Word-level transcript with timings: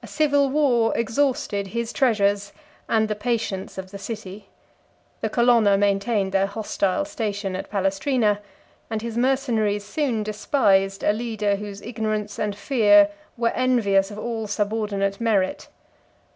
A 0.02 0.06
civil 0.08 0.50
war 0.50 0.92
exhausted 0.98 1.68
his 1.68 1.92
treasures, 1.92 2.52
and 2.88 3.06
the 3.06 3.14
patience 3.14 3.78
of 3.78 3.92
the 3.92 3.96
city: 3.96 4.48
the 5.20 5.28
Colonna 5.28 5.78
maintained 5.78 6.32
their 6.32 6.48
hostile 6.48 7.04
station 7.04 7.54
at 7.54 7.70
Palestrina; 7.70 8.40
and 8.90 9.02
his 9.02 9.16
mercenaries 9.16 9.84
soon 9.84 10.24
despised 10.24 11.04
a 11.04 11.12
leader 11.12 11.54
whose 11.54 11.80
ignorance 11.80 12.40
and 12.40 12.56
fear 12.56 13.10
were 13.36 13.50
envious 13.54 14.10
of 14.10 14.18
all 14.18 14.48
subordinate 14.48 15.20
merit. 15.20 15.68